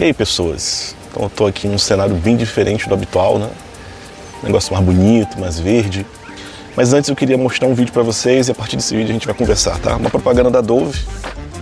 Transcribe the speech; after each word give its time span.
E 0.00 0.04
aí, 0.04 0.14
pessoas? 0.14 0.96
Então, 1.10 1.24
eu 1.24 1.26
estou 1.26 1.46
aqui 1.46 1.68
num 1.68 1.76
cenário 1.76 2.14
bem 2.14 2.34
diferente 2.34 2.88
do 2.88 2.94
habitual, 2.94 3.38
né? 3.38 3.50
Um 4.42 4.46
negócio 4.46 4.72
mais 4.72 4.82
bonito, 4.82 5.38
mais 5.38 5.60
verde. 5.60 6.06
Mas 6.74 6.94
antes 6.94 7.10
eu 7.10 7.14
queria 7.14 7.36
mostrar 7.36 7.68
um 7.68 7.74
vídeo 7.74 7.92
para 7.92 8.02
vocês 8.02 8.48
e 8.48 8.50
a 8.50 8.54
partir 8.54 8.76
desse 8.76 8.96
vídeo 8.96 9.10
a 9.10 9.12
gente 9.12 9.26
vai 9.26 9.34
conversar, 9.34 9.78
tá? 9.78 9.96
Uma 9.96 10.08
propaganda 10.08 10.50
da 10.50 10.62
Dove 10.62 10.98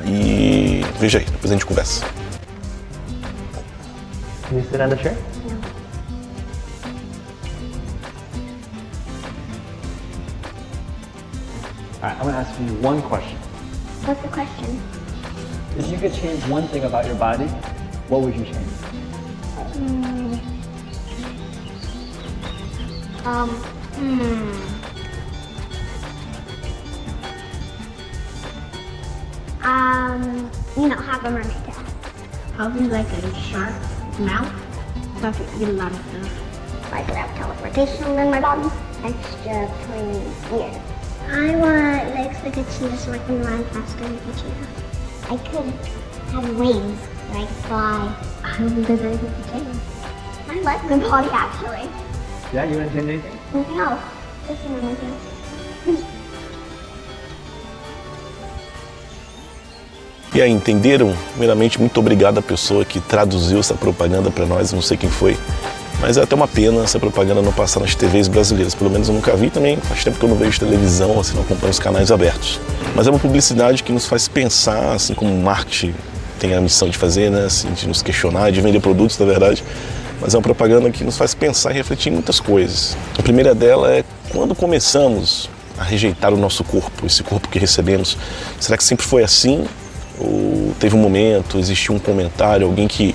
e 0.07 0.85
veja 1.01 1.19
aí, 1.19 1.25
depois 1.25 1.51
a 1.51 1.55
gente 1.55 1.67
conversa. 1.67 2.05
The 4.51 4.97
chair? 5.03 5.17
All 12.01 12.09
right, 12.09 12.17
I'm 12.21 12.27
gonna 12.27 12.39
ask 12.39 12.53
you 12.61 12.87
one 12.87 13.03
question. 13.03 13.37
What's 14.07 14.23
the 14.23 14.29
question? 14.29 14.81
If 15.77 15.91
you 15.91 15.99
could 15.99 16.15
change 16.15 16.49
one 16.49 16.69
thing 16.69 16.85
about 16.85 17.05
your 17.05 17.17
body, 17.17 17.49
what 18.09 18.23
would 18.23 18.35
you 18.35 18.45
change? 18.45 18.57
Um, 23.25 23.51
hmm. 23.99 24.69
Um, 29.63 30.51
you 30.77 30.89
know, 30.89 30.97
have 30.97 31.25
a 31.25 31.31
mermaid 31.31 31.53
tail. 31.65 31.85
Probably 32.55 32.89
like 32.89 33.07
a 33.09 33.35
shark 33.35 33.75
mouth. 34.19 34.51
So 35.21 35.29
I 35.29 35.33
could 35.33 35.61
eat 35.61 35.69
a 35.69 35.73
lot 35.73 35.93
of 35.93 35.99
stuff. 35.99 36.91
Like 36.91 37.07
to 37.09 37.15
have 37.15 37.37
teleportation 37.37 38.19
in 38.19 38.31
my 38.31 38.41
body. 38.41 38.71
Extra 39.05 39.69
pointy 39.85 40.57
ears. 40.57 40.77
I 41.31 41.55
want 41.57 42.15
legs 42.15 42.43
like 42.43 42.57
a 42.57 42.65
cheetah 42.65 42.97
so 42.97 43.13
I 43.13 43.19
can 43.19 43.43
run 43.43 43.65
faster 43.65 44.09
like 44.09 44.23
a 44.23 44.33
cheetah. 44.33 44.67
I 45.29 45.37
could 45.37 45.73
have 46.33 46.57
wings, 46.57 47.01
like 47.33 47.49
fly. 47.67 48.15
I 48.45 48.59
don't 48.59 48.71
think 48.71 48.87
there's 48.87 49.01
anything 49.01 49.31
to 49.31 49.51
change. 49.51 49.77
I 50.49 50.61
like 50.63 50.83
my 50.85 50.99
body 50.99 51.29
actually. 51.33 51.89
Yeah, 52.53 52.65
you 52.65 52.77
wouldn't 52.77 52.93
change 52.93 53.09
anything? 53.09 53.39
Just 54.47 54.63
thing. 54.63 56.05
E 60.35 60.43
aí, 60.43 60.51
entenderam? 60.51 61.15
Primeiramente, 61.31 61.81
muito 61.81 61.99
obrigado 61.99 62.39
à 62.39 62.43
pessoa 62.43 62.85
que 62.85 63.01
traduziu 63.01 63.59
essa 63.59 63.75
propaganda 63.75 64.31
para 64.31 64.47
nós, 64.47 64.73
não 64.73 64.83
sei 64.83 64.97
quem 64.97 65.11
foi. 65.11 65.37
Mas 66.01 66.17
é 66.17 66.23
até 66.23 66.35
uma 66.35 66.47
pena 66.47 66.85
essa 66.85 66.99
propaganda 66.99 67.43
não 67.43 67.53
passar 67.53 67.81
nas 67.81 67.95
TVs 67.95 68.29
brasileiras. 68.29 68.75
Pelo 68.75 68.91
menos 68.91 69.09
eu 69.09 69.15
nunca 69.15 69.35
vi 69.35 69.51
também. 69.51 69.79
Faz 69.79 70.05
tempo 70.05 70.19
que 70.19 70.25
eu 70.25 70.29
não 70.29 70.37
vejo 70.37 70.61
televisão, 70.61 71.19
assim, 71.19 71.35
não 71.35 71.43
acompanho 71.43 71.71
os 71.71 71.79
canais 71.79 72.13
abertos. 72.13 72.61
Mas 72.95 73.07
é 73.07 73.11
uma 73.11 73.19
publicidade 73.19 73.83
que 73.83 73.91
nos 73.91 74.07
faz 74.07 74.29
pensar, 74.29 74.93
assim 74.93 75.15
como 75.15 75.35
marketing 75.43 75.95
tem 76.39 76.55
a 76.55 76.61
missão 76.61 76.89
de 76.89 76.97
fazer, 76.97 77.31
né? 77.31 77.45
Assim, 77.45 77.71
de 77.73 77.87
nos 77.87 78.03
questionar, 78.03 78.51
de 78.51 78.61
vender 78.61 78.81
produtos, 78.81 79.19
na 79.19 79.27
verdade. 79.27 79.63
Mas 80.21 80.35
é 80.35 80.37
uma 80.37 80.43
propaganda 80.43 80.91
que 80.91 81.05
nos 81.05 81.17
faz 81.17 81.35
pensar 81.35 81.71
e 81.71 81.75
refletir 81.75 82.11
em 82.11 82.15
muitas 82.15 82.41
coisas. 82.41 82.97
A 83.19 83.23
primeira 83.23 83.55
dela 83.55 83.93
é 83.93 84.05
quando 84.31 84.55
começamos 84.55 85.49
a 85.79 85.85
rejeitar 85.85 86.35
o 86.35 86.37
nosso 86.37 86.65
corpo, 86.65 87.07
esse 87.07 87.23
corpo 87.23 87.49
que 87.49 87.59
recebemos. 87.59 88.17
Será 88.59 88.77
que 88.77 88.83
sempre 88.83 89.07
foi 89.07 89.23
assim? 89.23 89.65
Ou 90.19 90.75
teve 90.81 90.97
um 90.97 90.99
momento, 90.99 91.59
existiu 91.59 91.95
um 91.95 91.99
comentário, 91.99 92.67
alguém 92.67 92.89
que, 92.89 93.15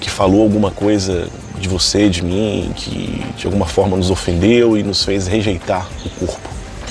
que 0.00 0.08
falou 0.08 0.42
alguma 0.42 0.70
coisa 0.70 1.28
de 1.58 1.68
você, 1.68 2.08
de 2.08 2.22
mim, 2.22 2.72
que 2.76 3.24
de 3.36 3.46
alguma 3.46 3.66
forma 3.66 3.96
nos 3.96 4.10
ofendeu 4.10 4.78
e 4.78 4.82
nos 4.82 5.04
fez 5.04 5.26
rejeitar 5.26 5.88
o 6.04 6.26
corpo? 6.26 6.48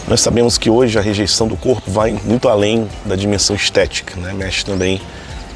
Nós 0.07 0.19
sabemos 0.19 0.57
que 0.57 0.69
hoje 0.69 0.99
a 0.99 1.01
rejeição 1.01 1.47
do 1.47 1.55
corpo 1.55 1.89
vai 1.89 2.11
muito 2.25 2.49
além 2.49 2.89
da 3.05 3.15
dimensão 3.15 3.55
estética, 3.55 4.19
né? 4.19 4.33
mexe 4.33 4.65
também 4.65 4.99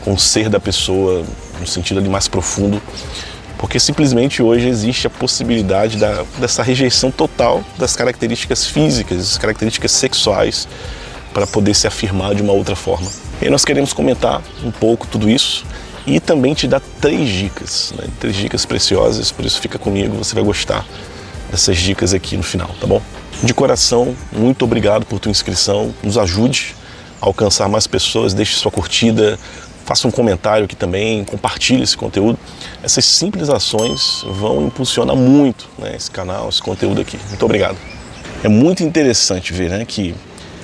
com 0.08 0.14
o 0.14 0.18
ser 0.18 0.48
da 0.48 0.58
pessoa 0.58 1.22
no 1.60 1.68
sentido 1.68 2.00
ali 2.00 2.08
mais 2.08 2.30
profundo, 2.30 2.82
porque 3.58 3.78
simplesmente 3.78 4.42
hoje 4.42 4.70
existe 4.70 5.06
a 5.06 5.10
possibilidade 5.10 5.98
da, 5.98 6.24
dessa 6.40 6.64
rejeição 6.64 7.12
total 7.12 7.62
das 7.78 7.94
características 7.94 8.66
físicas, 8.66 9.18
das 9.18 9.38
características 9.38 9.92
sexuais, 9.92 10.66
para 11.34 11.46
poder 11.46 11.74
se 11.74 11.88
afirmar 11.88 12.34
de 12.36 12.42
uma 12.42 12.54
outra 12.54 12.74
forma. 12.74 13.12
E 13.42 13.50
nós 13.50 13.66
queremos 13.66 13.92
comentar 13.92 14.42
um 14.64 14.72
pouco 14.72 15.06
tudo 15.08 15.30
isso 15.30 15.66
e 16.06 16.22
também 16.22 16.54
te 16.54 16.70
dar 16.70 16.82
três 17.02 17.28
dicas, 17.28 17.94
né? 17.98 18.08
três 18.18 18.34
dicas 18.34 18.66
preciosas, 18.66 19.30
por 19.30 19.46
isso 19.46 19.60
fica 19.60 19.78
comigo, 19.78 20.16
você 20.16 20.34
vai 20.34 20.44
gostar 20.44 20.86
dessas 21.52 21.76
dicas 21.78 22.14
aqui 22.14 22.38
no 22.38 22.44
final, 22.44 22.70
tá 22.80 22.88
bom? 22.88 23.02
De 23.44 23.54
coração, 23.54 24.16
muito 24.32 24.64
obrigado 24.64 25.06
por 25.06 25.20
tua 25.20 25.32
inscrição, 25.32 25.94
nos 26.02 26.18
ajude 26.18 26.78
a 27.22 27.26
alcançar 27.26 27.68
mais 27.68 27.88
pessoas, 27.88 28.34
deixe 28.34 28.56
sua 28.56 28.72
curtida, 28.72 29.38
faça 29.88 30.06
um 30.06 30.12
comentário 30.12 30.66
aqui 30.66 30.76
também, 30.76 31.24
compartilhe 31.24 31.82
esse 31.82 31.96
conteúdo. 31.96 32.38
Essas 32.84 33.06
simples 33.06 33.50
ações 33.50 34.22
vão 34.30 34.68
impulsionar 34.68 35.16
muito 35.16 35.70
né, 35.80 35.96
esse 35.96 36.12
canal, 36.12 36.50
esse 36.50 36.62
conteúdo 36.62 37.00
aqui. 37.00 37.18
Muito 37.30 37.46
obrigado. 37.46 37.78
É 38.44 38.50
muito 38.50 38.84
interessante 38.84 39.54
ver 39.54 39.70
né, 39.70 39.86
que 39.86 40.14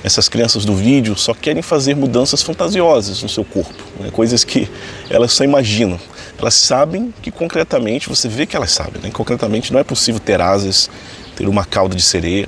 essas 0.04 0.28
crianças 0.28 0.66
do 0.66 0.76
vídeo 0.76 1.16
só 1.16 1.32
querem 1.32 1.62
fazer 1.62 1.96
mudanças 1.96 2.42
fantasiosas 2.42 3.22
no 3.22 3.28
seu 3.28 3.42
corpo, 3.42 3.82
né? 3.98 4.10
coisas 4.12 4.44
que 4.44 4.68
elas 5.08 5.32
só 5.32 5.42
imaginam. 5.42 5.98
Elas 6.38 6.52
sabem 6.52 7.14
que 7.22 7.30
concretamente, 7.30 8.10
você 8.10 8.28
vê 8.28 8.44
que 8.44 8.54
elas 8.54 8.72
sabem, 8.72 9.00
né? 9.02 9.10
concretamente 9.10 9.72
não 9.72 9.80
é 9.80 9.84
possível 9.84 10.20
ter 10.20 10.38
asas, 10.38 10.90
ter 11.34 11.48
uma 11.48 11.64
cauda 11.64 11.96
de 11.96 12.02
sereia, 12.02 12.46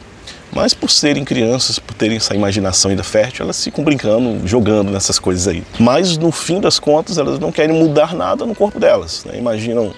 mas 0.57 0.73
por 0.73 0.91
serem 0.91 1.23
crianças, 1.23 1.79
por 1.79 1.93
terem 1.93 2.17
essa 2.17 2.35
imaginação 2.35 2.91
ainda 2.91 3.05
fértil, 3.05 3.45
elas 3.45 3.63
ficam 3.63 3.85
brincando, 3.85 4.49
jogando 4.49 4.91
nessas 4.91 5.19
coisas 5.19 5.47
aí. 5.47 5.63
Mas 5.79 6.17
no 6.17 6.33
fim 6.33 6.63
das 6.63 6.79
contas, 6.79 7.19
elas 7.19 7.39
não 7.39 7.53
querem 7.53 7.77
mudar 7.79 8.15
nada 8.15 8.47
no 8.47 8.55
corpo 8.55 8.81
delas. 8.81 9.27
Né? 9.27 9.37
Imaginam 9.37 9.93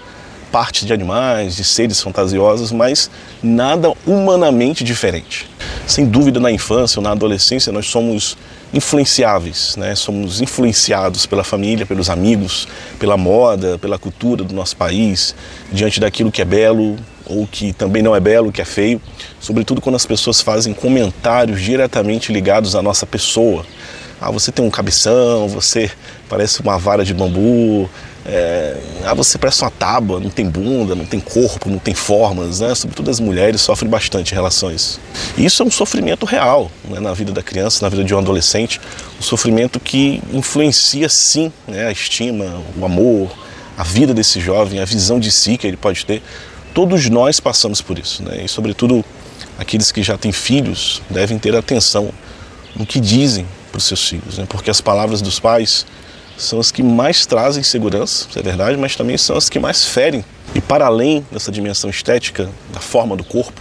partes 0.51 0.85
de 0.85 0.93
animais, 0.93 1.55
de 1.55 1.63
seres 1.63 2.01
fantasiosos, 2.01 2.73
mas 2.73 3.09
nada 3.41 3.93
humanamente 4.05 4.83
diferente. 4.83 5.49
Sem 5.87 6.05
dúvida, 6.05 6.41
na 6.41 6.51
infância 6.51 6.99
ou 6.99 7.05
na 7.05 7.13
adolescência, 7.13 7.73
nós 7.73 7.87
somos 7.87 8.37
influenciáveis, 8.75 9.77
né? 9.77 9.95
somos 9.95 10.41
influenciados 10.41 11.25
pela 11.25 11.45
família, 11.45 11.87
pelos 11.87 12.11
amigos, 12.11 12.67
pela 12.99 13.17
moda, 13.17 13.79
pela 13.79 13.97
cultura 13.97 14.43
do 14.43 14.53
nosso 14.53 14.77
país, 14.77 15.37
diante 15.73 16.01
daquilo 16.01 16.33
que 16.33 16.43
é 16.43 16.45
belo 16.45 16.97
ou 17.29 17.47
que 17.47 17.73
também 17.73 18.03
não 18.03 18.15
é 18.15 18.21
belo, 18.21 18.51
que 18.51 18.61
é 18.61 18.65
feio, 18.65 19.01
sobretudo 19.41 19.81
quando 19.81 19.97
as 19.97 20.07
pessoas 20.07 20.41
fazem 20.41 20.73
comentários 20.73 21.61
diretamente 21.61 22.33
ligados 22.33 22.75
à 22.75 22.83
nossa 22.83 23.07
pessoa. 23.07 23.65
Ah, 24.21 24.33
você 24.33 24.51
tem 24.51 24.65
um 24.65 24.71
cabeção, 24.71 25.47
você 25.47 25.91
parece 26.29 26.61
uma 26.61 26.77
vara 26.77 27.05
de 27.05 27.15
bambu, 27.15 27.89
é, 28.27 28.77
ah, 29.05 29.15
você 29.15 29.39
parece 29.39 29.63
uma 29.63 29.71
tábua, 29.71 30.21
não 30.21 30.29
tem 30.29 30.47
bunda, 30.47 30.95
não 30.95 31.07
tem 31.07 31.19
corpo, 31.19 31.71
não 31.71 31.79
tem 31.79 31.95
formas, 31.95 32.61
né? 32.61 32.75
Sobretudo 32.75 33.11
as 33.11 33.21
mulheres 33.21 33.61
sofrem 33.63 33.89
bastante 33.89 34.33
em 34.33 34.35
relação 34.35 34.69
a 34.69 34.75
isso. 34.75 35.01
E 35.37 35.47
isso 35.47 35.63
é 35.63 35.67
um 35.67 35.71
sofrimento 35.71 36.27
real 36.27 36.71
né? 36.85 37.01
na 37.01 37.15
vida 37.15 37.33
da 37.33 37.43
criança, 37.43 37.83
na 37.83 37.89
vida 37.89 38.05
de 38.05 38.15
um 38.15 38.19
adolescente, 38.19 38.81
um 39.19 39.23
sofrimento 39.23 39.81
que 39.81 40.21
influencia 40.31 41.09
sim 41.09 41.51
né? 41.67 41.87
a 41.87 41.93
estima, 41.93 42.61
o 42.77 42.85
amor, 42.85 43.31
a 43.79 43.83
vida 43.83 44.13
desse 44.13 44.41
jovem, 44.41 44.81
a 44.81 44.85
visão 44.85 45.19
de 45.19 45.31
si 45.31 45.57
que 45.57 45.67
ele 45.67 45.77
pode 45.77 46.05
ter. 46.05 46.23
Todos 46.75 47.09
nós 47.09 47.41
passamos 47.41 47.81
por 47.81 47.99
isso, 47.99 48.23
né? 48.23 48.45
E 48.45 48.49
sobretudo 48.49 49.05
aqueles 49.59 49.91
que 49.91 50.03
já 50.03 50.17
têm 50.17 50.33
filhos 50.33 51.03
devem 51.11 51.39
ter 51.39 51.55
atenção 51.57 52.11
no 52.77 52.87
que 52.87 53.01
dizem 53.01 53.47
para 53.71 53.79
os 53.79 53.85
seus 53.85 54.09
filhos, 54.09 54.39
né? 54.39 54.47
Porque 54.49 54.71
as 54.71 54.81
palavras 54.81 55.21
dos 55.21 55.41
pais 55.41 55.85
são 56.37 56.61
as 56.61 56.71
que 56.71 56.83
mais 56.83 57.27
trazem 57.27 57.63
segurança, 57.63 58.27
isso 58.31 58.39
é 58.39 58.43
verdade, 58.43 58.77
mas 58.77 58.95
também 58.95 59.19
são 59.19 59.37
as 59.37 59.49
que 59.49 59.59
mais 59.59 59.85
ferem. 59.85 60.25
E 60.55 60.61
para 60.61 60.87
além 60.87 61.27
dessa 61.33 61.51
dimensão 61.51 61.91
estética, 61.91 62.49
da 62.73 62.81
forma 62.81 63.17
do 63.17 63.25
corpo, 63.25 63.61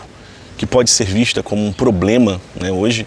que 0.57 0.65
pode 0.65 0.89
ser 0.89 1.05
vista 1.05 1.41
como 1.41 1.65
um 1.65 1.73
problema 1.73 2.39
né, 2.55 2.71
hoje, 2.71 3.05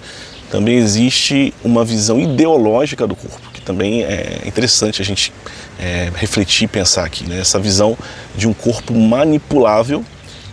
também 0.51 0.77
existe 0.77 1.55
uma 1.63 1.85
visão 1.85 2.21
ideológica 2.21 3.07
do 3.07 3.15
corpo, 3.15 3.50
também 3.71 4.03
é 4.03 4.41
interessante 4.45 5.01
a 5.01 5.05
gente 5.05 5.33
é, 5.79 6.11
refletir 6.17 6.65
e 6.65 6.69
pensar 6.69 7.05
aqui. 7.05 7.25
Né? 7.29 7.39
Essa 7.39 7.59
visão 7.59 7.97
de 8.37 8.49
um 8.49 8.53
corpo 8.53 8.93
manipulável 8.93 10.05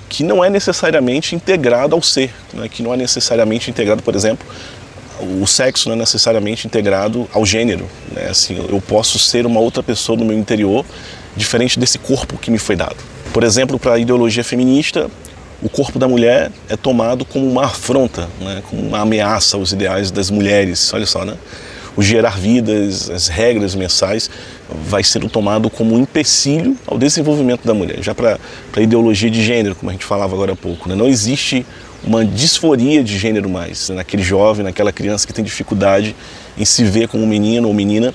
que 0.07 0.23
não 0.23 0.45
é 0.45 0.49
necessariamente 0.49 1.35
integrado 1.35 1.95
ao 1.95 2.01
ser, 2.01 2.31
né? 2.53 2.69
que 2.69 2.83
não 2.83 2.93
é 2.93 2.97
necessariamente 2.97 3.71
integrado, 3.71 4.03
por 4.03 4.15
exemplo, 4.15 4.47
o 5.41 5.47
sexo 5.47 5.89
não 5.89 5.95
é 5.95 5.99
necessariamente 5.99 6.67
integrado 6.67 7.27
ao 7.33 7.43
gênero. 7.43 7.89
Né? 8.11 8.27
Assim, 8.29 8.55
eu 8.69 8.79
posso 8.79 9.17
ser 9.17 9.47
uma 9.47 9.59
outra 9.59 9.81
pessoa 9.81 10.17
no 10.17 10.23
meu 10.23 10.37
interior, 10.37 10.85
diferente 11.35 11.79
desse 11.79 11.97
corpo 11.97 12.37
que 12.37 12.51
me 12.51 12.59
foi 12.59 12.75
dado. 12.75 12.97
Por 13.33 13.43
exemplo, 13.43 13.79
para 13.79 13.95
a 13.95 13.99
ideologia 13.99 14.43
feminista, 14.43 15.09
o 15.61 15.67
corpo 15.67 15.97
da 15.97 16.07
mulher 16.07 16.51
é 16.69 16.77
tomado 16.77 17.25
como 17.25 17.49
uma 17.49 17.65
afronta, 17.65 18.29
né? 18.39 18.61
como 18.69 18.81
uma 18.81 18.99
ameaça 18.99 19.57
aos 19.57 19.71
ideais 19.71 20.11
das 20.11 20.29
mulheres. 20.29 20.93
Olha 20.93 21.07
só, 21.07 21.25
né? 21.25 21.35
O 21.97 22.01
gerar 22.03 22.37
vidas, 22.37 23.09
as 23.09 23.27
regras 23.27 23.73
mensais, 23.73 24.29
vai 24.69 25.03
ser 25.03 25.27
tomado 25.29 25.67
como 25.67 25.95
um 25.95 25.99
empecilho 25.99 26.77
ao 26.85 26.95
desenvolvimento 26.95 27.65
da 27.65 27.73
mulher. 27.73 28.03
Já 28.03 28.13
para 28.13 28.39
a 28.75 28.81
ideologia 28.81 29.31
de 29.31 29.43
gênero, 29.43 29.73
como 29.73 29.89
a 29.89 29.93
gente 29.93 30.05
falava 30.05 30.35
agora 30.35 30.53
há 30.53 30.55
pouco, 30.55 30.87
né? 30.87 30.93
não 30.93 31.07
existe 31.07 31.65
uma 32.03 32.23
disforia 32.23 33.03
de 33.03 33.17
gênero 33.17 33.49
mais, 33.49 33.89
naquele 33.89 34.21
jovem, 34.21 34.63
naquela 34.63 34.91
criança 34.91 35.25
que 35.25 35.33
tem 35.33 35.43
dificuldade 35.43 36.15
em 36.55 36.63
se 36.63 36.83
ver 36.83 37.07
como 37.07 37.25
menino 37.25 37.67
ou 37.67 37.73
menina, 37.73 38.13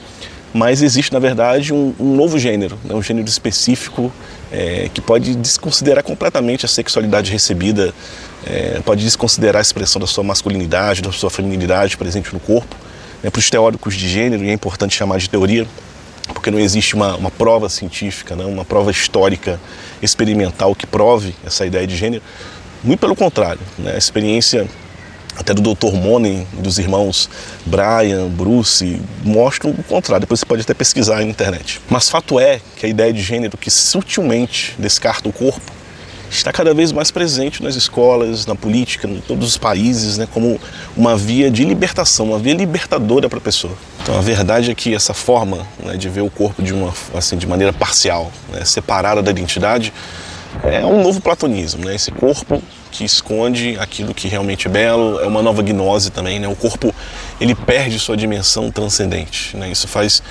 mas 0.54 0.82
existe 0.82 1.12
na 1.12 1.18
verdade 1.18 1.72
um, 1.72 1.94
um 1.98 2.14
novo 2.14 2.38
gênero, 2.38 2.78
né? 2.84 2.94
um 2.94 3.02
gênero 3.02 3.26
específico 3.26 4.12
é, 4.52 4.90
que 4.92 5.00
pode 5.00 5.34
desconsiderar 5.34 6.04
completamente 6.04 6.66
a 6.66 6.68
sexualidade 6.68 7.32
recebida, 7.32 7.92
é, 8.46 8.80
pode 8.84 9.02
desconsiderar 9.02 9.58
a 9.58 9.62
expressão 9.62 9.98
da 9.98 10.06
sua 10.06 10.22
masculinidade, 10.22 11.00
da 11.00 11.10
sua 11.10 11.30
feminilidade 11.30 11.96
presente 11.96 12.32
no 12.32 12.38
corpo. 12.38 12.76
Né? 13.22 13.30
Para 13.30 13.38
os 13.38 13.50
teóricos 13.50 13.94
de 13.94 14.08
gênero, 14.08 14.44
e 14.44 14.50
é 14.50 14.52
importante 14.52 14.94
chamar 14.96 15.18
de 15.18 15.28
teoria, 15.28 15.66
porque 16.34 16.50
não 16.50 16.58
existe 16.58 16.94
uma, 16.94 17.16
uma 17.16 17.30
prova 17.30 17.68
científica, 17.68 18.34
né? 18.34 18.44
uma 18.44 18.64
prova 18.64 18.90
histórica, 18.90 19.60
experimental 20.00 20.74
que 20.74 20.86
prove 20.86 21.34
essa 21.44 21.64
ideia 21.64 21.86
de 21.86 21.96
gênero. 21.96 22.22
Muito 22.82 23.00
pelo 23.00 23.14
contrário, 23.14 23.60
né? 23.78 23.92
a 23.94 23.98
experiência 23.98 24.68
até 25.36 25.54
do 25.54 25.62
Dr. 25.62 25.94
Monen, 25.94 26.46
dos 26.52 26.78
irmãos 26.78 27.30
Brian, 27.64 28.28
Bruce, 28.28 29.00
mostram 29.24 29.70
o 29.70 29.82
contrário. 29.82 30.20
Depois 30.20 30.40
você 30.40 30.46
pode 30.46 30.62
até 30.62 30.74
pesquisar 30.74 31.18
aí 31.18 31.24
na 31.24 31.30
internet. 31.30 31.80
Mas 31.88 32.10
fato 32.10 32.38
é 32.38 32.60
que 32.76 32.84
a 32.84 32.88
ideia 32.88 33.12
de 33.12 33.22
gênero 33.22 33.56
que 33.56 33.70
sutilmente 33.70 34.74
descarta 34.78 35.28
o 35.28 35.32
corpo 35.32 35.72
está 36.36 36.52
cada 36.52 36.72
vez 36.72 36.92
mais 36.92 37.10
presente 37.10 37.62
nas 37.62 37.76
escolas, 37.76 38.46
na 38.46 38.54
política, 38.54 39.06
em 39.06 39.20
todos 39.20 39.48
os 39.48 39.58
países, 39.58 40.18
né, 40.18 40.26
como 40.32 40.60
uma 40.96 41.16
via 41.16 41.50
de 41.50 41.64
libertação, 41.64 42.26
uma 42.26 42.38
via 42.38 42.54
libertadora 42.54 43.28
para 43.28 43.38
a 43.38 43.40
pessoa. 43.40 43.74
Então 44.02 44.16
a 44.16 44.20
verdade 44.20 44.70
é 44.70 44.74
que 44.74 44.94
essa 44.94 45.12
forma 45.12 45.66
né, 45.84 45.96
de 45.96 46.08
ver 46.08 46.22
o 46.22 46.30
corpo 46.30 46.62
de 46.62 46.72
uma 46.72 46.92
assim 47.14 47.36
de 47.36 47.46
maneira 47.46 47.72
parcial, 47.72 48.32
né, 48.50 48.64
separada 48.64 49.22
da 49.22 49.30
identidade, 49.30 49.92
é 50.62 50.84
um 50.84 51.02
novo 51.02 51.20
platonismo, 51.20 51.84
né? 51.84 51.94
Esse 51.94 52.10
corpo 52.10 52.62
que 52.90 53.04
esconde 53.04 53.76
aquilo 53.78 54.12
que 54.12 54.28
realmente 54.28 54.66
é 54.66 54.70
belo, 54.70 55.18
é 55.20 55.26
uma 55.26 55.40
nova 55.40 55.62
gnose 55.62 56.10
também, 56.10 56.38
né? 56.38 56.46
O 56.46 56.54
corpo 56.54 56.94
ele 57.40 57.54
perde 57.54 57.98
sua 57.98 58.16
dimensão 58.16 58.70
transcendente, 58.70 59.56
né? 59.56 59.70
Isso 59.70 59.88
faz 59.88 60.22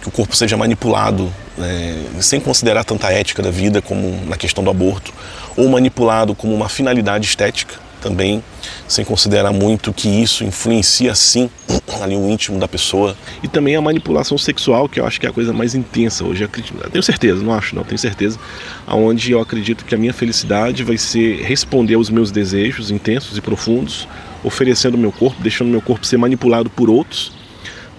que 0.00 0.08
o 0.08 0.10
corpo 0.10 0.34
seja 0.34 0.56
manipulado 0.56 1.32
né? 1.58 2.06
sem 2.20 2.40
considerar 2.40 2.84
tanta 2.84 3.12
ética 3.12 3.42
da 3.42 3.50
vida 3.50 3.82
como 3.82 4.24
na 4.26 4.36
questão 4.36 4.64
do 4.64 4.70
aborto, 4.70 5.12
ou 5.56 5.68
manipulado 5.68 6.34
como 6.34 6.54
uma 6.54 6.68
finalidade 6.68 7.26
estética 7.26 7.74
também, 8.00 8.42
sem 8.88 9.04
considerar 9.04 9.52
muito 9.52 9.92
que 9.92 10.08
isso 10.08 10.42
influencia 10.42 11.14
sim 11.14 11.50
ali 12.00 12.16
o 12.16 12.30
íntimo 12.30 12.58
da 12.58 12.66
pessoa. 12.66 13.14
E 13.42 13.48
também 13.48 13.76
a 13.76 13.80
manipulação 13.80 14.38
sexual, 14.38 14.88
que 14.88 14.98
eu 14.98 15.06
acho 15.06 15.20
que 15.20 15.26
é 15.26 15.28
a 15.28 15.32
coisa 15.32 15.52
mais 15.52 15.74
intensa 15.74 16.24
hoje. 16.24 16.42
Eu 16.42 16.48
tenho 16.90 17.02
certeza, 17.02 17.42
não 17.42 17.52
acho 17.52 17.76
não, 17.76 17.84
tenho 17.84 17.98
certeza, 17.98 18.38
aonde 18.86 19.32
eu 19.32 19.40
acredito 19.40 19.84
que 19.84 19.94
a 19.94 19.98
minha 19.98 20.14
felicidade 20.14 20.82
vai 20.82 20.96
ser 20.96 21.42
responder 21.42 21.94
aos 21.94 22.08
meus 22.08 22.30
desejos 22.30 22.90
intensos 22.90 23.36
e 23.36 23.40
profundos, 23.42 24.08
oferecendo 24.42 24.96
meu 24.96 25.12
corpo, 25.12 25.42
deixando 25.42 25.68
meu 25.68 25.82
corpo 25.82 26.06
ser 26.06 26.16
manipulado 26.16 26.70
por 26.70 26.88
outros 26.88 27.38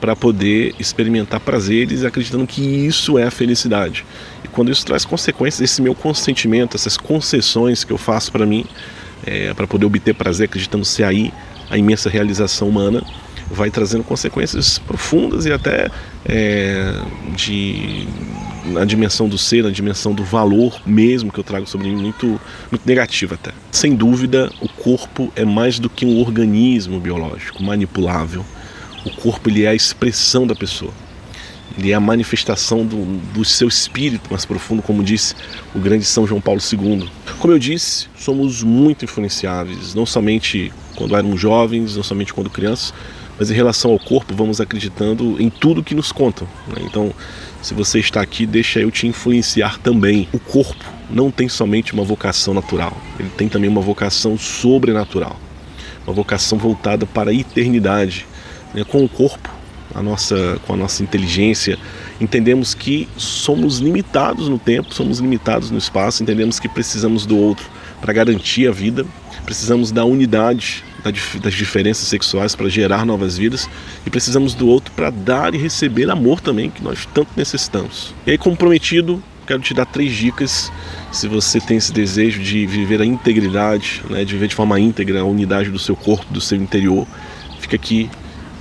para 0.01 0.15
poder 0.15 0.74
experimentar 0.80 1.39
prazeres, 1.39 2.03
acreditando 2.03 2.48
que 2.48 2.62
isso 2.62 3.19
é 3.19 3.24
a 3.24 3.31
felicidade. 3.31 4.03
E 4.44 4.48
quando 4.48 4.71
isso 4.71 4.83
traz 4.83 5.06
consequências, 5.06 5.62
esse 5.62 5.81
meu 5.81 5.94
consentimento, 5.94 6.75
essas 6.75 6.98
concessões 6.98 7.83
que 7.83 7.94
eu 7.94 7.98
faço 8.00 8.31
para 8.31 8.45
mim, 8.45 8.65
é, 9.25 9.53
para 9.53 9.68
poder 9.68 9.86
obter 9.86 10.15
prazer, 10.15 10.45
acreditando 10.45 10.83
ser 10.83 11.03
aí 11.03 11.31
a 11.69 11.77
imensa 11.77 12.09
realização 12.09 12.68
humana, 12.68 13.03
vai 13.50 13.69
trazendo 13.69 14.03
consequências 14.03 14.80
profundas 14.80 15.45
e 15.45 15.51
até 15.51 15.89
é, 16.25 16.94
de 17.36 18.07
na 18.65 18.86
dimensão 18.86 19.27
do 19.27 19.38
ser, 19.38 19.63
na 19.63 19.71
dimensão 19.71 20.13
do 20.13 20.24
valor 20.24 20.80
mesmo 20.86 21.31
que 21.31 21.39
eu 21.39 21.44
trago 21.44 21.68
sobre 21.68 21.88
mim, 21.88 22.01
muito, 22.01 22.39
muito 22.69 22.86
negativa 22.86 23.36
até. 23.36 23.51
Sem 23.71 23.95
dúvida, 23.95 24.51
o 24.62 24.69
corpo 24.69 25.31
é 25.36 25.44
mais 25.44 25.80
do 25.80 25.89
que 25.89 26.06
um 26.06 26.19
organismo 26.19 27.00
biológico 27.00 27.63
manipulável. 27.63 28.45
O 29.06 29.09
corpo 29.09 29.50
ele 29.50 29.63
é 29.63 29.69
a 29.69 29.75
expressão 29.75 30.45
da 30.45 30.56
pessoa. 30.56 30.94
Ele 31.77 31.92
é 31.92 31.94
a 31.94 32.00
manifestação 32.00 32.86
do, 32.86 33.06
do 33.33 33.45
seu 33.45 33.68
espírito 33.68 34.30
mais 34.30 34.45
profundo, 34.45 34.81
como 34.81 35.03
disse 35.03 35.36
o 35.74 35.80
grande 35.80 36.03
São 36.03 36.27
João 36.27 36.42
Paulo 36.42 36.59
II. 36.59 37.09
Como 37.39 37.53
eu 37.53 37.59
disse, 37.59 38.07
somos 38.18 38.62
muito 38.62 39.06
influenciáveis, 39.06 39.95
não 39.95 40.06
somente 40.06 40.71
quando 40.95 41.15
éramos 41.15 41.39
jovens, 41.39 41.95
não 41.95 42.03
somente 42.03 42.33
quando 42.33 42.50
crianças, 42.50 42.94
mas 43.39 43.50
em 43.50 43.56
relação 43.56 43.92
ao 43.92 43.98
corpo, 43.98 44.36
vamos 44.36 44.62
acreditando 44.62 45.42
em 45.42 45.50
tudo 45.50 45.81
que 45.81 45.95
nos 45.95 46.12
contam. 46.12 46.48
Né? 46.68 46.83
Então, 46.86 47.12
se 47.62 47.74
você 47.74 48.00
está 48.00 48.21
aqui, 48.21 48.45
deixa 48.45 48.80
eu 48.80 48.92
te 48.92 49.07
influenciar 49.07 49.80
também. 49.80 50.27
O 50.31 50.39
corpo 50.39 50.86
não 51.09 51.31
tem 51.31 51.50
somente 51.50 51.94
uma 51.94 52.03
vocação 52.03 52.53
natural, 52.53 52.95
ele 53.19 53.30
tem 53.30 53.50
também 53.50 53.69
uma 53.69 53.81
vocação 53.81 54.38
sobrenatural, 54.38 55.39
uma 56.06 56.13
vocação 56.13 56.57
voltada 56.57 57.06
para 57.06 57.31
a 57.31 57.33
eternidade. 57.33 58.27
Né? 58.73 58.83
Com 58.83 59.03
o 59.03 59.09
corpo, 59.09 59.50
a 59.94 60.01
nossa, 60.01 60.59
com 60.65 60.73
a 60.73 60.77
nossa 60.77 61.03
inteligência, 61.03 61.77
entendemos 62.19 62.73
que 62.73 63.07
somos 63.18 63.79
limitados 63.79 64.47
no 64.47 64.57
tempo, 64.57 64.94
somos 64.94 65.19
limitados 65.19 65.69
no 65.69 65.77
espaço, 65.77 66.23
entendemos 66.23 66.59
que 66.59 66.69
precisamos 66.69 67.25
do 67.25 67.38
outro 67.38 67.65
para 68.00 68.13
garantir 68.13 68.68
a 68.68 68.71
vida, 68.71 69.06
precisamos 69.45 69.91
da 69.91 70.06
unidade 70.06 70.83
das 71.41 71.53
diferenças 71.53 72.07
sexuais 72.07 72.56
para 72.56 72.69
gerar 72.69 73.06
novas 73.06 73.38
vidas 73.38 73.68
e 74.06 74.09
precisamos 74.09 74.53
do 74.53 74.68
outro 74.68 74.94
para 74.94 75.09
dar 75.09 75.56
e 75.56 75.57
receber 75.57 76.09
amor 76.09 76.39
também, 76.39 76.69
que 76.69 76.83
nós 76.83 77.07
tanto 77.12 77.29
necessitamos. 77.35 78.13
E 78.25 78.31
aí, 78.31 78.38
comprometido, 78.38 79.21
quero 79.47 79.62
te 79.62 79.74
dar 79.74 79.85
três 79.85 80.13
dicas 80.13 80.71
se 81.12 81.27
você 81.27 81.59
tem 81.59 81.77
esse 81.77 81.91
desejo 81.91 82.39
de 82.41 82.65
viver 82.67 83.01
a 83.01 83.06
integridade, 83.06 84.03
né, 84.09 84.24
de 84.24 84.33
viver 84.33 84.47
de 84.47 84.56
forma 84.56 84.79
íntegra 84.79 85.21
a 85.21 85.25
unidade 85.25 85.71
do 85.71 85.79
seu 85.79 85.95
corpo, 85.95 86.31
do 86.31 86.39
seu 86.39 86.57
interior. 86.57 87.07
Fica 87.59 87.75
aqui 87.75 88.09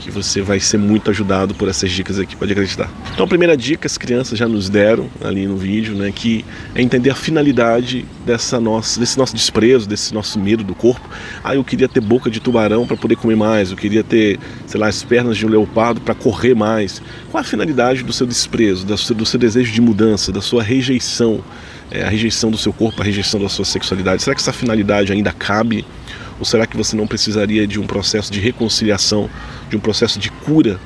que 0.01 0.11
você 0.11 0.41
vai 0.41 0.59
ser 0.59 0.79
muito 0.79 1.11
ajudado 1.11 1.55
por 1.55 1.69
essas 1.69 1.91
dicas 1.91 2.19
aqui, 2.19 2.35
pode 2.35 2.53
acreditar. 2.53 2.91
Então 3.13 3.27
a 3.27 3.29
primeira 3.29 3.55
dica 3.57 3.87
as 3.87 3.99
crianças 3.99 4.39
já 4.39 4.49
nos 4.49 4.71
deram 4.71 5.09
ali 5.23 5.47
no 5.47 5.57
vídeo, 5.57 5.95
né, 5.95 6.11
que 6.11 6.45
é 6.75 6.81
entender 6.81 7.11
a 7.11 7.15
finalidade 7.15 8.07
dessa 8.25 8.59
nossa, 8.59 8.99
desse 8.99 9.19
nosso 9.19 9.35
desprezo, 9.35 9.87
desse 9.87 10.15
nosso 10.15 10.41
medo 10.41 10.65
do 10.65 10.75
corpo. 10.75 11.07
Ah, 11.45 11.55
eu 11.55 11.63
queria 11.63 11.89
ter 11.89 12.01
boca 12.01 12.31
de 12.31 12.41
tubarão 12.41 12.87
para 12.87 12.97
poder 12.97 13.17
comer 13.17 13.37
mais, 13.37 13.71
eu 13.71 13.77
queria 13.77 14.03
ter, 14.03 14.39
sei 14.67 14.81
lá, 14.81 14.89
as 14.89 15.03
pernas 15.03 15.37
de 15.37 15.45
um 15.45 15.51
leopardo 15.51 16.01
para 16.01 16.15
correr 16.15 16.55
mais. 16.55 17.03
Qual 17.31 17.41
a 17.41 17.45
finalidade 17.45 18.03
do 18.03 18.13
seu 18.13 18.27
desprezo, 18.27 18.87
do 18.87 18.97
seu, 18.97 19.15
do 19.15 19.27
seu 19.27 19.39
desejo 19.39 19.71
de 19.71 19.81
mudança, 19.81 20.33
da 20.33 20.41
sua 20.41 20.63
rejeição? 20.63 21.45
É, 21.91 22.05
a 22.05 22.09
rejeição 22.09 22.53
do 22.53 22.57
seu 22.57 22.73
corpo, 22.73 23.03
a 23.03 23.05
rejeição 23.05 23.41
da 23.41 23.49
sua 23.49 23.65
sexualidade. 23.65 24.23
Será 24.23 24.35
que 24.35 24.41
essa 24.41 24.53
finalidade 24.53 25.13
ainda 25.13 25.33
cabe? 25.33 25.85
Ou 26.39 26.45
será 26.47 26.67
que 26.67 26.75
você 26.75 26.97
não 26.97 27.07
precisaria 27.07 27.67
de 27.67 27.79
um 27.79 27.87
processo 27.87 28.33
de 28.33 28.41
reconciliação, 28.41 29.29
de 29.71 29.77
um 29.77 29.81
processo 29.81 30.19
de 30.19 30.31
cura 30.31 30.79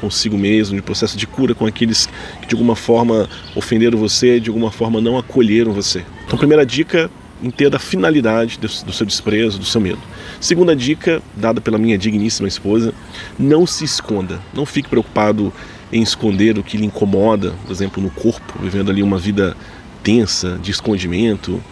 consigo 0.00 0.36
mesmo, 0.36 0.76
de 0.76 0.82
processo 0.82 1.16
de 1.16 1.26
cura 1.26 1.54
com 1.54 1.66
aqueles 1.66 2.06
que 2.40 2.46
de 2.48 2.54
alguma 2.54 2.76
forma 2.76 3.28
ofenderam 3.54 3.98
você, 3.98 4.38
de 4.38 4.50
alguma 4.50 4.70
forma 4.70 5.00
não 5.00 5.16
acolheram 5.16 5.72
você? 5.72 6.04
Então, 6.26 6.38
primeira 6.38 6.66
dica, 6.66 7.10
entenda 7.42 7.76
a 7.76 7.80
finalidade 7.80 8.58
do 8.58 8.92
seu 8.92 9.06
desprezo, 9.06 9.58
do 9.58 9.64
seu 9.64 9.80
medo. 9.80 10.00
Segunda 10.38 10.76
dica, 10.76 11.22
dada 11.34 11.60
pela 11.60 11.78
minha 11.78 11.96
digníssima 11.96 12.46
esposa, 12.46 12.92
não 13.38 13.66
se 13.66 13.84
esconda. 13.84 14.38
Não 14.52 14.66
fique 14.66 14.88
preocupado 14.88 15.52
em 15.90 16.02
esconder 16.02 16.58
o 16.58 16.62
que 16.62 16.76
lhe 16.76 16.84
incomoda, 16.84 17.54
por 17.64 17.72
exemplo, 17.72 18.02
no 18.02 18.10
corpo, 18.10 18.58
vivendo 18.60 18.90
ali 18.90 19.02
uma 19.02 19.18
vida 19.18 19.56
tensa, 20.02 20.58
de 20.62 20.70
escondimento, 20.70 21.62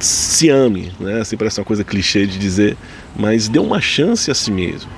se 0.00 0.50
ame, 0.50 0.92
né? 0.98 1.22
Parece 1.38 1.60
uma 1.60 1.64
coisa 1.64 1.84
clichê 1.84 2.26
de 2.26 2.38
dizer, 2.38 2.76
mas 3.16 3.48
dê 3.48 3.58
uma 3.58 3.80
chance 3.80 4.30
a 4.30 4.34
si 4.34 4.50
mesmo. 4.50 4.90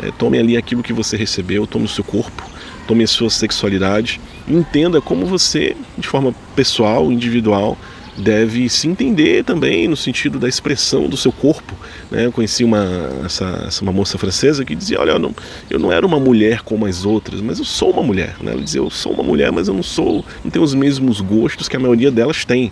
Né? 0.00 0.10
Tome 0.18 0.38
ali 0.38 0.56
aquilo 0.56 0.82
que 0.82 0.92
você 0.92 1.16
recebeu, 1.16 1.66
tome 1.66 1.84
o 1.84 1.88
seu 1.88 2.04
corpo, 2.04 2.42
tome 2.86 3.04
a 3.04 3.06
sua 3.06 3.30
sexualidade, 3.30 4.20
entenda 4.48 5.00
como 5.00 5.26
você, 5.26 5.76
de 5.96 6.06
forma 6.06 6.34
pessoal, 6.54 7.10
individual, 7.10 7.76
deve 8.16 8.68
se 8.68 8.86
entender 8.86 9.42
também 9.42 9.88
no 9.88 9.96
sentido 9.96 10.38
da 10.38 10.48
expressão 10.48 11.08
do 11.08 11.16
seu 11.16 11.32
corpo. 11.32 11.74
Né? 12.10 12.26
Eu 12.26 12.32
conheci 12.32 12.62
uma, 12.62 12.84
essa, 13.24 13.70
uma 13.80 13.92
moça 13.92 14.18
francesa 14.18 14.64
que 14.64 14.74
dizia: 14.74 15.00
Olha, 15.00 15.12
eu 15.12 15.18
não, 15.18 15.34
eu 15.70 15.78
não 15.78 15.90
era 15.90 16.04
uma 16.04 16.20
mulher 16.20 16.60
como 16.60 16.84
as 16.84 17.06
outras, 17.06 17.40
mas 17.40 17.58
eu 17.58 17.64
sou 17.64 17.90
uma 17.90 18.02
mulher. 18.02 18.36
Né? 18.42 18.52
Ela 18.52 18.62
dizia: 18.62 18.80
Eu 18.80 18.90
sou 18.90 19.12
uma 19.12 19.22
mulher, 19.22 19.50
mas 19.50 19.68
eu 19.68 19.74
não 19.74 19.82
sou, 19.82 20.24
não 20.44 20.50
tenho 20.50 20.64
os 20.64 20.74
mesmos 20.74 21.20
gostos 21.20 21.68
que 21.68 21.76
a 21.76 21.80
maioria 21.80 22.10
delas 22.10 22.44
tem 22.44 22.70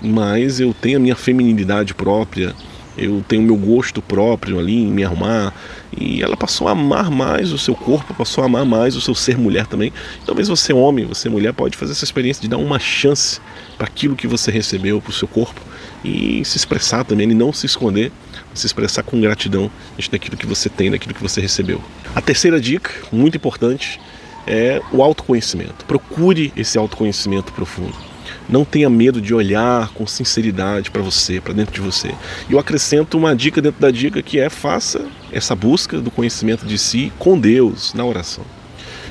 mas 0.00 0.60
eu 0.60 0.72
tenho 0.72 0.98
a 0.98 1.00
minha 1.00 1.16
feminilidade 1.16 1.94
própria, 1.94 2.54
eu 2.98 3.24
tenho 3.26 3.42
meu 3.42 3.56
gosto 3.56 4.02
próprio 4.02 4.58
ali 4.58 4.82
em 4.82 4.90
me 4.90 5.04
arrumar. 5.04 5.54
E 5.96 6.22
ela 6.22 6.36
passou 6.36 6.68
a 6.68 6.72
amar 6.72 7.10
mais 7.10 7.52
o 7.52 7.58
seu 7.58 7.74
corpo, 7.74 8.12
passou 8.12 8.42
a 8.42 8.46
amar 8.46 8.64
mais 8.64 8.96
o 8.96 9.00
seu 9.00 9.14
ser 9.14 9.38
mulher 9.38 9.66
também. 9.66 9.92
Talvez 10.26 10.48
você, 10.48 10.72
homem, 10.72 11.06
você, 11.06 11.28
mulher, 11.28 11.52
pode 11.52 11.76
fazer 11.76 11.92
essa 11.92 12.04
experiência 12.04 12.42
de 12.42 12.48
dar 12.48 12.58
uma 12.58 12.78
chance 12.78 13.40
para 13.76 13.86
aquilo 13.86 14.16
que 14.16 14.26
você 14.26 14.50
recebeu, 14.50 15.00
para 15.00 15.10
o 15.10 15.14
seu 15.14 15.28
corpo, 15.28 15.60
e 16.04 16.44
se 16.44 16.56
expressar 16.56 17.04
também, 17.04 17.30
e 17.30 17.34
não 17.34 17.52
se 17.52 17.66
esconder, 17.66 18.12
se 18.54 18.66
expressar 18.66 19.02
com 19.02 19.20
gratidão 19.20 19.70
diante 19.96 20.10
daquilo 20.10 20.36
que 20.36 20.46
você 20.46 20.68
tem, 20.68 20.90
daquilo 20.90 21.14
que 21.14 21.22
você 21.22 21.40
recebeu. 21.40 21.80
A 22.14 22.20
terceira 22.20 22.60
dica, 22.60 22.90
muito 23.12 23.36
importante, 23.36 24.00
é 24.46 24.80
o 24.92 25.02
autoconhecimento. 25.02 25.84
Procure 25.84 26.52
esse 26.56 26.76
autoconhecimento 26.78 27.52
profundo. 27.52 28.07
Não 28.48 28.64
tenha 28.64 28.88
medo 28.88 29.20
de 29.20 29.34
olhar 29.34 29.90
com 29.90 30.06
sinceridade 30.06 30.90
para 30.90 31.02
você, 31.02 31.40
para 31.40 31.52
dentro 31.52 31.74
de 31.74 31.80
você. 31.80 32.14
E 32.48 32.52
eu 32.52 32.58
acrescento 32.58 33.18
uma 33.18 33.36
dica 33.36 33.60
dentro 33.60 33.80
da 33.80 33.90
dica 33.90 34.22
que 34.22 34.38
é 34.38 34.48
faça 34.48 35.04
essa 35.32 35.54
busca 35.54 35.98
do 35.98 36.10
conhecimento 36.10 36.66
de 36.66 36.78
si 36.78 37.12
com 37.18 37.38
Deus 37.38 37.92
na 37.94 38.04
oração. 38.04 38.44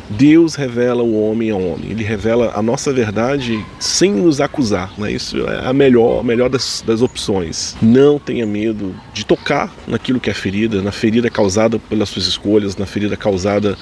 Deus 0.09 0.55
revela 0.55 1.03
o 1.03 1.21
homem 1.21 1.51
ao 1.51 1.61
homem. 1.61 1.91
Ele 1.91 2.03
revela 2.03 2.53
a 2.55 2.61
nossa 2.61 2.93
verdade 2.93 3.63
sem 3.79 4.11
nos 4.11 4.39
acusar. 4.39 4.91
Né? 4.97 5.11
Isso 5.11 5.37
é 5.47 5.67
a 5.67 5.73
melhor, 5.73 6.21
a 6.21 6.23
melhor 6.23 6.49
das, 6.49 6.83
das 6.85 7.01
opções. 7.01 7.75
Não 7.81 8.17
tenha 8.17 8.45
medo 8.45 8.95
de 9.13 9.25
tocar 9.25 9.73
naquilo 9.85 10.19
que 10.19 10.29
é 10.29 10.33
ferida, 10.33 10.81
na 10.81 10.91
ferida 10.91 11.29
causada 11.29 11.77
pelas 11.77 12.09
suas 12.09 12.25
escolhas, 12.25 12.77
na 12.77 12.85
ferida 12.85 13.17
causada 13.17 13.77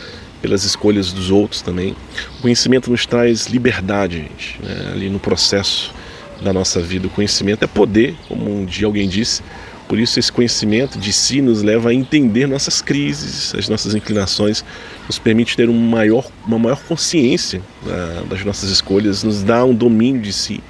pelas 0.45 0.63
escolhas 0.63 1.11
dos 1.11 1.31
outros 1.31 1.63
também. 1.63 1.95
O 2.37 2.43
conhecimento 2.43 2.91
nos 2.91 3.03
traz 3.07 3.47
liberdade, 3.47 4.17
gente, 4.17 4.59
né? 4.61 4.91
ali 4.93 5.09
no 5.09 5.19
processo 5.19 5.91
da 6.39 6.53
nossa 6.53 6.79
vida. 6.79 7.07
O 7.07 7.09
conhecimento 7.09 7.63
é 7.63 7.67
poder, 7.67 8.15
como 8.27 8.61
um 8.61 8.63
dia 8.63 8.85
alguém 8.85 9.09
disse. 9.09 9.41
Por 9.87 9.97
isso, 9.97 10.19
esse 10.19 10.31
conhecimento 10.31 10.99
de 10.99 11.11
si 11.11 11.41
nos 11.41 11.63
leva 11.63 11.89
a 11.89 11.93
entender 11.95 12.47
nossas 12.47 12.79
crises, 12.79 13.55
as 13.55 13.67
nossas 13.67 13.95
inclinações, 13.95 14.63
nos 15.07 15.17
permite 15.17 15.57
ter 15.57 15.67
um 15.67 15.79
maior, 15.79 16.27
uma 16.45 16.59
maior 16.59 16.79
consciência 16.83 17.59
né, 17.83 18.23
das 18.29 18.45
nossas 18.45 18.69
escolhas, 18.69 19.23
nos 19.23 19.41
dá 19.41 19.65
um 19.65 19.73
domínio 19.73 20.21
de 20.21 20.31
si, 20.31 20.61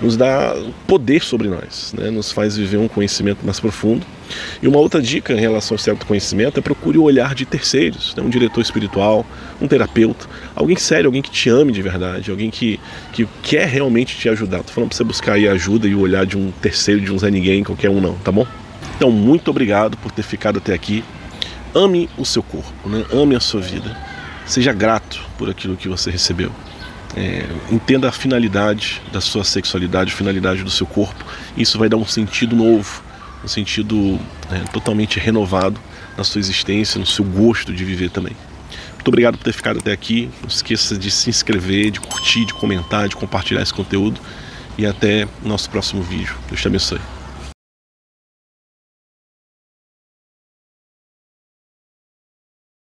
nos 0.00 0.16
dá 0.16 0.54
poder 0.86 1.22
sobre 1.22 1.48
nós, 1.48 1.94
né, 1.96 2.10
nos 2.10 2.30
faz 2.30 2.56
viver 2.56 2.76
um 2.76 2.88
conhecimento 2.88 3.44
mais 3.44 3.58
profundo. 3.58 4.06
E 4.60 4.68
uma 4.68 4.78
outra 4.78 5.00
dica 5.00 5.32
em 5.32 5.40
relação 5.40 5.74
ao 5.74 5.78
certo 5.78 6.04
conhecimento 6.04 6.58
é 6.58 6.62
procure 6.62 6.98
o 6.98 7.02
olhar 7.02 7.34
de 7.34 7.46
terceiros, 7.46 8.14
né, 8.14 8.22
um 8.22 8.28
diretor 8.28 8.60
espiritual, 8.60 9.24
um 9.60 9.66
terapeuta, 9.66 10.26
alguém 10.54 10.76
sério, 10.76 11.06
alguém 11.06 11.22
que 11.22 11.30
te 11.30 11.48
ame 11.48 11.72
de 11.72 11.80
verdade, 11.80 12.30
alguém 12.30 12.50
que, 12.50 12.78
que 13.12 13.26
quer 13.42 13.66
realmente 13.66 14.16
te 14.16 14.28
ajudar. 14.28 14.58
Estou 14.58 14.74
falando 14.74 14.90
para 14.90 14.96
você 14.96 15.04
buscar 15.04 15.34
aí 15.34 15.48
ajuda 15.48 15.86
e 15.88 15.94
o 15.94 16.00
olhar 16.00 16.26
de 16.26 16.36
um 16.36 16.50
terceiro, 16.60 17.00
de 17.00 17.12
um 17.12 17.18
Zé 17.18 17.30
Ninguém, 17.30 17.64
qualquer 17.64 17.90
um 17.90 18.00
não, 18.00 18.14
tá 18.16 18.30
bom? 18.30 18.46
Então, 18.96 19.10
muito 19.10 19.50
obrigado 19.50 19.96
por 19.98 20.10
ter 20.10 20.22
ficado 20.22 20.58
até 20.58 20.72
aqui. 20.72 21.04
Ame 21.74 22.08
o 22.16 22.24
seu 22.24 22.42
corpo, 22.42 22.88
né? 22.88 23.04
ame 23.12 23.36
a 23.36 23.40
sua 23.40 23.60
vida. 23.60 23.94
Seja 24.46 24.72
grato 24.72 25.20
por 25.36 25.50
aquilo 25.50 25.76
que 25.76 25.88
você 25.88 26.10
recebeu. 26.10 26.50
É, 27.16 27.46
entenda 27.70 28.08
a 28.08 28.12
finalidade 28.12 29.00
da 29.10 29.20
sua 29.20 29.42
sexualidade, 29.42 30.12
a 30.12 30.16
finalidade 30.16 30.62
do 30.62 30.70
seu 30.70 30.86
corpo. 30.86 31.24
Isso 31.56 31.78
vai 31.78 31.88
dar 31.88 31.96
um 31.96 32.04
sentido 32.04 32.54
novo, 32.54 33.02
um 33.42 33.48
sentido 33.48 34.20
é, 34.50 34.58
totalmente 34.70 35.18
renovado 35.18 35.80
na 36.16 36.24
sua 36.24 36.38
existência, 36.38 36.98
no 36.98 37.06
seu 37.06 37.24
gosto 37.24 37.72
de 37.72 37.84
viver 37.84 38.10
também. 38.10 38.36
Muito 38.94 39.08
obrigado 39.08 39.38
por 39.38 39.44
ter 39.44 39.52
ficado 39.52 39.78
até 39.78 39.92
aqui. 39.92 40.28
Não 40.42 40.48
esqueça 40.48 40.98
de 40.98 41.10
se 41.10 41.30
inscrever, 41.30 41.90
de 41.90 42.00
curtir, 42.00 42.44
de 42.44 42.52
comentar, 42.52 43.08
de 43.08 43.16
compartilhar 43.16 43.62
esse 43.62 43.72
conteúdo. 43.72 44.20
E 44.76 44.84
até 44.84 45.26
nosso 45.42 45.70
próximo 45.70 46.02
vídeo. 46.02 46.34
Deus 46.48 46.60
te 46.60 46.66
abençoe. 46.66 47.00